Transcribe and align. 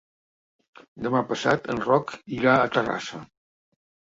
Demà 1.07 1.21
passat 1.33 1.69
en 1.75 1.83
Roc 1.91 2.17
irà 2.39 2.57
a 2.63 2.73
Terrassa. 2.79 3.25